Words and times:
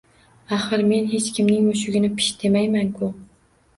Axir, 0.55 0.81
men 0.91 1.11
hech 1.11 1.29
kimning 1.37 1.67
mushugini 1.67 2.13
pisht 2.17 2.43
demayman-ku 2.47 3.11